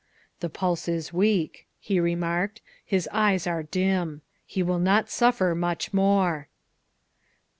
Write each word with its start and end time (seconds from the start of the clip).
"The 0.39 0.49
pulse 0.49 0.87
is 0.87 1.13
weak," 1.13 1.67
he 1.79 1.99
remarked," 1.99 2.61
his 2.83 3.07
eyes 3.11 3.45
are 3.45 3.61
dim. 3.61 4.23
He 4.47 4.63
will 4.63 4.79
not 4.79 5.11
suffer 5.11 5.53
much 5.53 5.93
more." 5.93 6.47